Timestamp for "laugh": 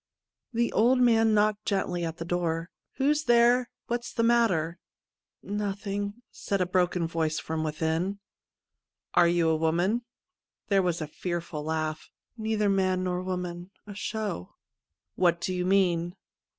11.63-12.09